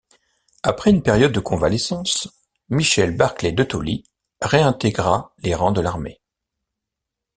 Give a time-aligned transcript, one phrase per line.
[0.63, 2.27] Après une période de convalescence,
[2.69, 4.03] Michel Barclay de Tolly
[4.41, 6.19] réintégra les rangs de l’armée.